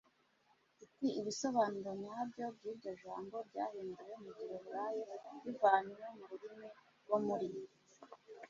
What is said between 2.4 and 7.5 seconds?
by iryo jambo ryahinduwe mu giheburayo rivanywe mu rurimi rwo muri